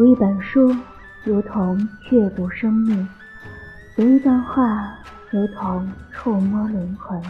[0.00, 0.74] 读一本书，
[1.24, 1.78] 如同
[2.10, 3.06] 阅读生命；
[3.94, 4.94] 读一段话，
[5.28, 7.22] 如同触摸灵魂。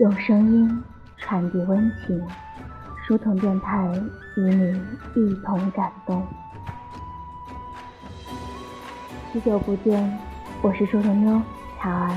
[0.00, 0.82] 用声音
[1.16, 2.20] 传递温情，
[3.06, 3.88] 书童电台
[4.36, 4.72] 与你
[5.14, 6.26] 一同感动。
[9.32, 10.18] 许久不见，
[10.62, 11.40] 我是书童妞
[11.80, 12.10] 巧儿。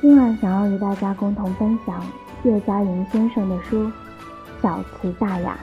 [0.00, 2.02] 今晚想要与大家共同分享
[2.44, 3.84] 叶嘉莹先生的书
[4.62, 5.54] 《小词大雅》。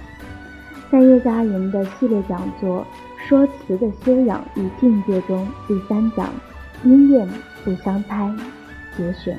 [0.91, 2.85] 在叶嘉莹的系列讲座
[3.27, 6.29] 《说词的修养与境界》中，第三讲
[6.83, 7.25] “音验
[7.63, 8.29] 不相猜”
[8.97, 9.37] 节选。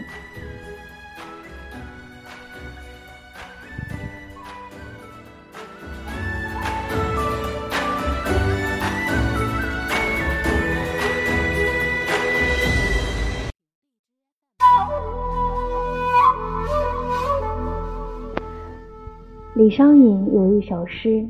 [19.63, 21.25] 李商隐有一首诗，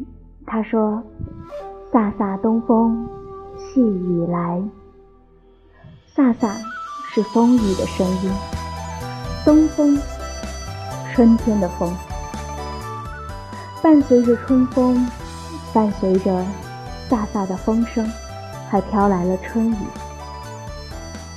[0.46, 1.02] 他说
[1.92, 3.06] ：“飒飒东风，
[3.58, 4.58] 细雨来。”
[6.16, 6.50] 飒飒
[7.10, 8.32] 是风雨的声音，
[9.44, 9.98] 东风，
[11.12, 11.94] 春天的风，
[13.82, 15.06] 伴随着春风，
[15.74, 16.42] 伴随着
[17.10, 18.02] 飒飒的风声，
[18.70, 19.76] 还飘来了春雨。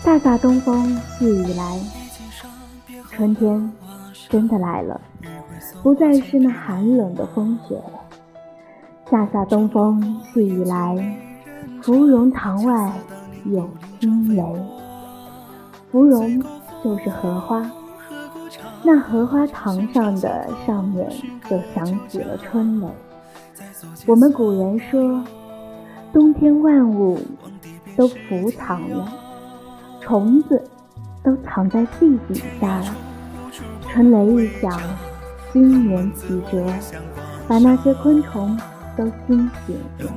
[0.02, 1.78] 飒飒东风，细雨来，
[3.12, 3.70] 春天
[4.30, 5.02] 真的来了。
[5.82, 8.00] 不再是那寒冷的风雪了。
[9.08, 11.18] 飒飒东风，细雨来，
[11.82, 12.92] 芙蓉塘外
[13.46, 14.44] 有惊雷。
[15.92, 16.42] 芙蓉
[16.84, 17.70] 就是荷花，
[18.84, 21.08] 那荷花塘上的上面
[21.50, 22.88] 就响起了春雷。
[24.08, 25.24] 我们古人说，
[26.12, 27.20] 冬天万物
[27.96, 29.08] 都伏藏了，
[30.02, 30.62] 虫子
[31.24, 32.96] 都藏在地底下了。
[33.88, 34.80] 春雷一响。
[35.56, 36.68] 惊年奇折，
[37.48, 38.60] 把那些昆虫
[38.98, 40.12] 都惊醒了，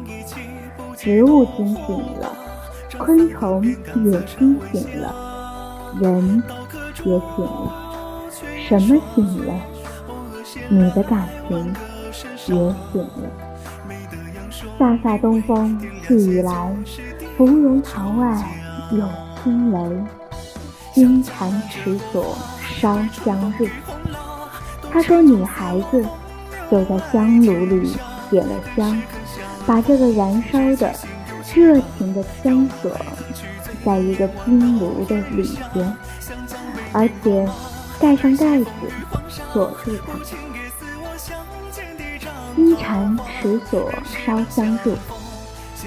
[0.96, 2.36] 植物惊醒了，
[2.98, 5.14] 昆虫也惊醒了，
[6.00, 6.42] 人
[7.04, 7.72] 也醒了。
[8.68, 9.54] 什么醒了？
[10.68, 11.72] 你的感情
[12.48, 13.30] 也醒了。
[14.76, 16.76] 飒飒东风，细雨来，
[17.36, 18.44] 芙蓉塘外
[18.90, 19.08] 有
[19.44, 20.04] 惊雷，
[20.92, 23.68] 金蝉池锁烧香入。
[24.90, 26.04] 他说：“女孩子
[26.70, 27.96] 就在香炉里
[28.30, 29.00] 点了香，
[29.66, 30.92] 把这个燃烧的、
[31.54, 32.90] 热情的香锁
[33.84, 35.96] 在一个冰炉的里边，
[36.92, 37.48] 而且
[38.00, 38.66] 盖上盖子
[39.52, 40.18] 锁住它。
[42.56, 43.92] 金蝉池锁
[44.24, 44.96] 烧香入，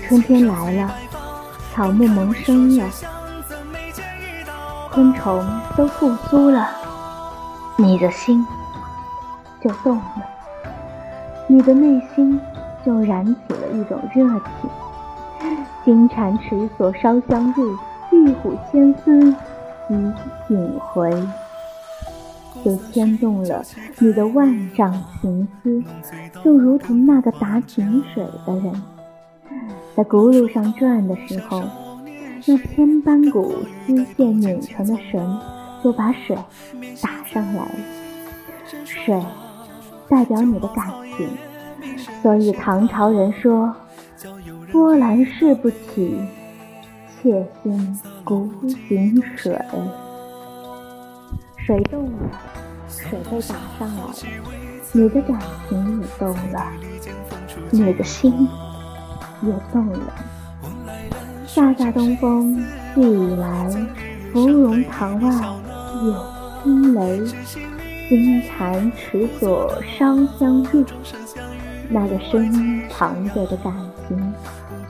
[0.07, 0.95] 春天来了，
[1.73, 2.90] 草木萌生了，
[4.91, 5.45] 昆虫
[5.75, 6.69] 都复苏了，
[7.78, 8.45] 你的心。”
[9.61, 10.25] 就动了，
[11.47, 12.39] 你的内心
[12.85, 14.69] 就燃起了一种热情。
[15.83, 17.75] 金蝉池所烧香入，
[18.11, 19.31] 玉虎牵丝
[19.88, 19.95] 即
[20.47, 21.11] 醒回，
[22.63, 23.63] 就牵动了
[23.97, 25.83] 你的万丈情思，
[26.43, 28.72] 就如同那个打井水的人，
[29.95, 31.63] 在轱辘上转的时候，
[32.45, 33.53] 那千般股
[33.85, 35.39] 丝线拧成的绳
[35.83, 36.35] 就把水
[37.01, 37.72] 打上来了，
[38.85, 39.19] 水。
[40.11, 40.85] 代表你的感
[41.16, 41.29] 情，
[42.22, 43.73] 所以唐朝人说
[44.69, 46.19] ：“波澜誓不起，
[47.23, 48.51] 妾心古
[48.89, 49.57] 井水。”
[51.66, 52.11] 水动了，
[52.89, 54.13] 水被打上来了，
[54.91, 55.39] 你的感
[55.69, 56.61] 情也动了，
[57.69, 58.49] 你的心
[59.43, 60.13] 也动了。
[61.47, 62.61] 飒飒东风，
[62.93, 63.69] 细雨来，
[64.33, 65.31] 芙蓉塘外
[66.03, 66.25] 有
[66.66, 67.22] 惊雷。
[68.11, 70.84] 金蝉池锁烧香入，
[71.87, 73.73] 那个声音藏着的感
[74.05, 74.34] 情，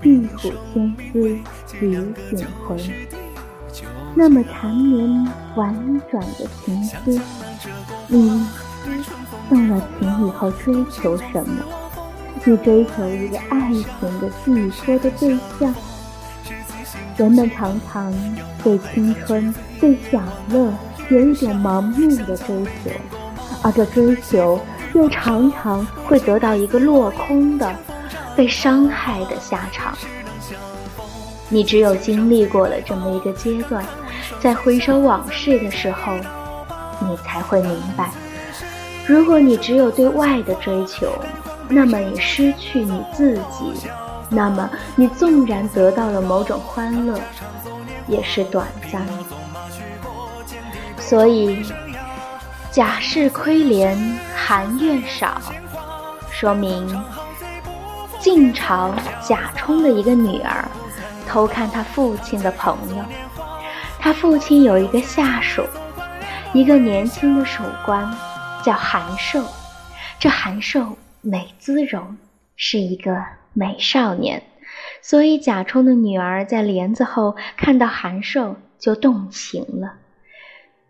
[0.02, 1.38] 玉虎牵丝
[1.68, 2.80] 即醒魂。
[4.16, 7.22] 那么缠绵婉转的情思，
[8.08, 8.44] 你
[9.48, 11.64] 动了情以后追求什么？
[12.44, 15.72] 你追求一个爱情的寄托的对象。
[17.18, 18.12] 人们常常
[18.64, 20.74] 对青春、对享乐。
[21.12, 22.92] 有一种盲目的追求，
[23.62, 24.58] 而这追求
[24.94, 27.70] 又常常会得到一个落空的、
[28.34, 29.94] 被伤害的下场。
[31.50, 33.84] 你只有经历过了这么一个阶段，
[34.40, 36.14] 在回首往事的时候，
[37.02, 38.10] 你才会明白：
[39.06, 41.12] 如果你只有对外的追求，
[41.68, 43.86] 那么你失去你自己；
[44.30, 47.20] 那么你纵然得到了某种欢乐，
[48.08, 49.31] 也是短暂的。
[51.12, 51.62] 所以，
[52.72, 53.98] 甲式亏廉，
[54.34, 55.42] 含怨少，
[56.32, 56.88] 说明
[58.18, 60.66] 晋朝贾充的一个女儿
[61.28, 63.04] 偷看他父亲的朋友。
[64.00, 65.66] 他父亲有一个下属，
[66.54, 68.10] 一个年轻的属官，
[68.64, 69.44] 叫韩寿。
[70.18, 72.16] 这韩寿美姿容，
[72.56, 73.22] 是一个
[73.52, 74.42] 美少年，
[75.02, 79.96] 所以贾充的女儿在帘子后看到韩寿就动情了。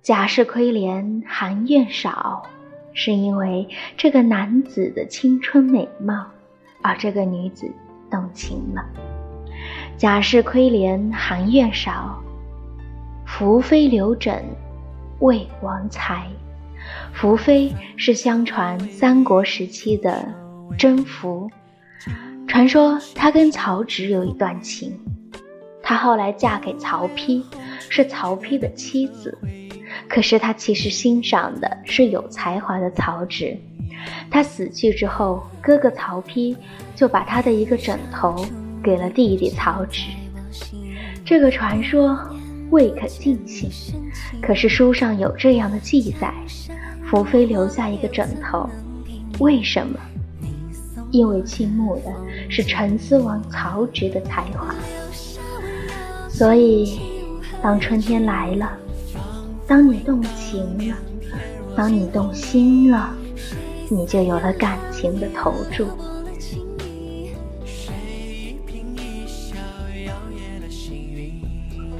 [0.04, 2.50] 贾氏亏怜韩苑少，
[2.92, 6.26] 是因为这个男子的青春美貌。
[6.82, 7.72] 而这个女子
[8.10, 8.84] 动情了。
[9.96, 12.20] 贾氏亏怜韩苑少，
[13.28, 14.44] 福妃刘枕
[15.20, 16.26] 魏王才。
[17.14, 20.28] 福妃是相传三国时期的
[20.80, 21.48] 甄宓，
[22.48, 25.00] 传说她跟曹植有一段情。
[25.84, 27.44] 她后来嫁给曹丕，
[27.88, 29.38] 是曹丕的妻子。
[30.12, 33.58] 可是他其实欣赏的是有才华的曹植。
[34.30, 36.54] 他死去之后，哥哥曹丕
[36.94, 38.46] 就把他的一个枕头
[38.84, 40.10] 给了弟弟曹植。
[41.24, 42.20] 这个传说
[42.72, 43.72] 未可尽信，
[44.42, 46.34] 可是书上有这样的记载：
[47.10, 48.70] 福妃留下一个枕头，
[49.40, 49.98] 为什么？
[51.12, 52.14] 因为倾慕的
[52.50, 54.76] 是陈思王曹植的才华。
[56.28, 57.00] 所以，
[57.62, 58.78] 当春天来了，
[59.72, 60.98] 当你动情了，
[61.78, 63.16] 当你动心了。
[63.88, 65.88] 你就有了感情的投注。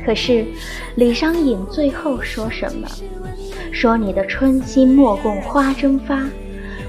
[0.06, 0.46] 可是
[0.96, 2.86] 李商隐最后说什么？
[3.72, 6.28] 说你的春心莫共花争发，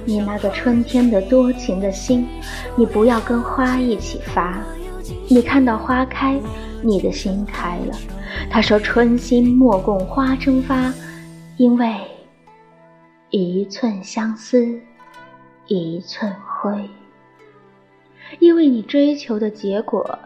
[0.04, 2.26] 你那个春天的多情的心，
[2.74, 4.60] 你不要跟花一起发。
[5.28, 6.40] 你看到花开，
[6.82, 7.96] 你的心开了。
[8.52, 10.92] 他说春心莫共花争发，
[11.56, 11.96] 因为
[13.30, 14.78] 一寸相思。
[15.68, 16.90] 一寸灰，
[18.40, 20.18] 因为你追求的结果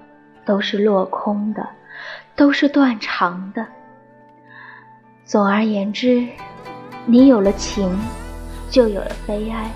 [0.44, 1.64] 都是落空的，
[2.34, 3.64] 都是断肠的。
[5.24, 6.26] 总而言之，
[7.04, 7.96] 你有了情，
[8.70, 9.70] 就有了悲哀。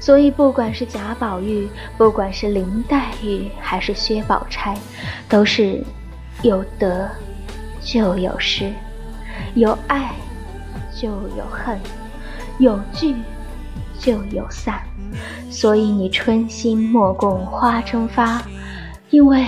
[0.00, 1.68] 所以，不管是贾宝玉，
[1.98, 4.78] 不管是林黛玉，还是薛宝钗，
[5.28, 5.84] 都是
[6.42, 7.10] 有得
[7.84, 8.72] 就有失，
[9.54, 10.14] 有爱
[10.94, 11.78] 就有恨，
[12.58, 13.14] 有聚。
[13.98, 14.82] 就有散，
[15.48, 18.42] 所以你春心莫共花争发，
[19.10, 19.46] 因为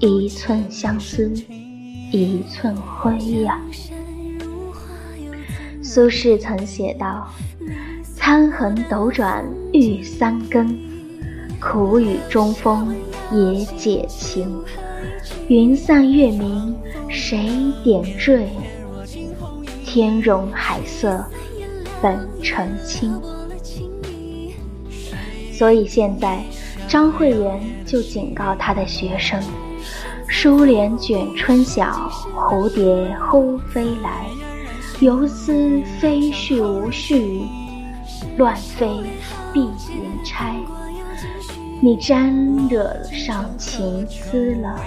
[0.00, 1.32] 一寸相思
[2.12, 3.58] 一寸灰呀。
[5.82, 7.26] 苏轼曾写道
[8.14, 9.42] ：“参横斗转
[9.72, 10.78] 欲三更，
[11.58, 12.94] 苦雨中风
[13.32, 14.62] 也解情。
[15.48, 16.74] 云散月明
[17.08, 17.48] 谁
[17.82, 18.48] 点缀？
[19.84, 21.24] 天容海色
[22.02, 23.20] 本澄清。”
[25.52, 26.42] 所以现在，
[26.86, 29.42] 张惠言就警告他的学生
[30.28, 34.26] ：“疏帘卷春晓，蝴蝶忽飞来。
[35.00, 37.42] 游丝飞絮无绪，
[38.36, 38.86] 乱飞
[39.52, 40.56] 碧云钗。
[41.80, 42.34] 你沾
[42.68, 44.80] 惹上情丝了，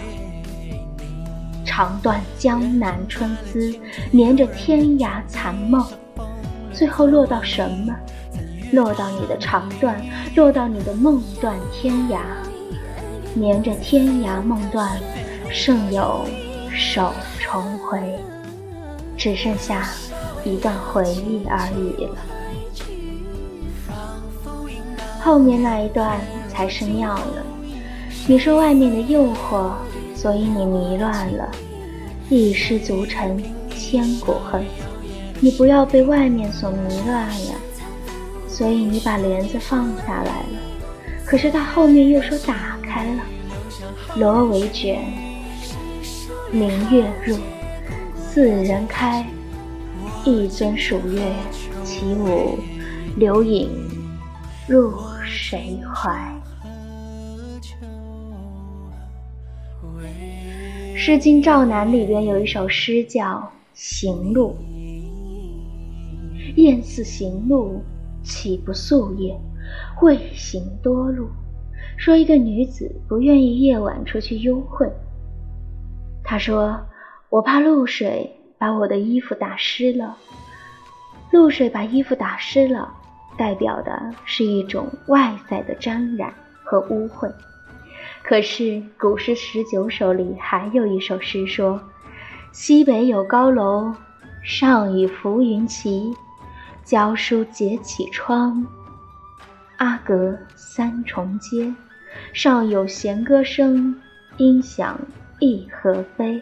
[1.74, 3.74] 长断江南春思，
[4.12, 5.82] 连着天涯残梦，
[6.74, 7.96] 最后落到什么？”
[8.74, 10.02] 落到你的长断，
[10.36, 12.20] 落到你的梦断天涯，
[13.36, 15.00] 连着天涯梦断，
[15.50, 16.26] 剩有
[16.74, 18.02] 手重回，
[19.18, 19.88] 只剩下
[20.44, 22.18] 一段回忆而已了。
[25.22, 27.44] 后面那一段才是妙呢。
[28.28, 29.72] 你说外面的诱惑，
[30.16, 31.52] 所以你迷乱了，
[32.30, 33.42] 一失足成
[33.76, 34.64] 千古恨。
[35.40, 37.56] 你不要被外面所迷乱呀。
[38.48, 40.46] 所以你把帘子放下来了，
[41.26, 43.24] 可是他后面又说打开了。
[44.18, 45.02] 罗帷卷，
[46.52, 47.38] 明月入，
[48.30, 49.26] 四人开，
[50.26, 51.34] 一尊蜀月，
[51.84, 52.60] 起舞，
[53.16, 53.72] 流影
[54.68, 54.94] 入
[55.26, 56.12] 谁怀？
[61.04, 63.24] 《诗经·赵南》里边有一首诗叫
[63.74, 64.56] 《行路》，
[66.58, 67.82] 雁似行路。
[68.22, 69.36] 岂不素也？
[70.04, 71.28] 未行多路。
[71.98, 74.88] 说一个女子不愿意夜晚出去幽会。
[76.24, 76.80] 她说
[77.30, 80.16] ：“我怕露水把我的衣服打湿了。
[81.32, 82.94] 露水把衣服打湿了，
[83.36, 86.32] 代表的是一种外在的沾染
[86.64, 87.28] 和污秽。
[88.24, 91.82] 可是古诗十九首里还有一首诗说：
[92.52, 93.94] 西北有高楼，
[94.44, 96.14] 上与浮云齐。”
[96.84, 98.66] 教书结绮窗，
[99.78, 101.74] 阿阁三重阶。
[102.34, 103.96] 上有弦歌声，
[104.38, 105.00] 音响
[105.40, 106.42] 亦何非？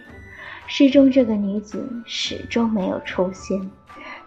[0.66, 3.70] 诗中这个女子始终没有出现，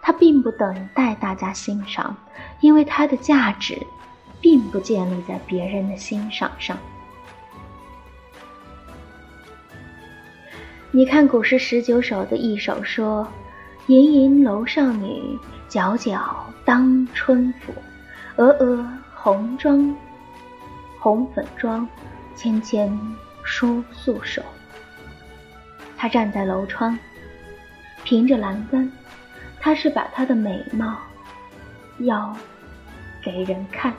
[0.01, 2.15] 她并不等待大家欣赏，
[2.61, 3.75] 因为她的价值
[4.39, 6.77] 并不建立在别人的欣赏上。
[10.95, 13.27] 你看古诗十九首的一首说
[13.89, 16.21] ：“盈盈楼上女，皎皎
[16.63, 17.73] 当春府。
[18.35, 19.95] 娥娥红妆，
[20.99, 21.87] 红粉妆，
[22.35, 22.95] 纤纤
[23.43, 24.39] 梳素手。”
[25.97, 26.95] 她站在楼窗，
[28.03, 28.91] 凭着栏杆，
[29.59, 30.95] 她是把她的美貌
[32.01, 32.37] 要
[33.19, 33.91] 给人看，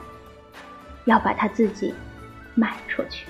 [1.03, 1.93] 要把她自己
[2.53, 3.27] 卖出去。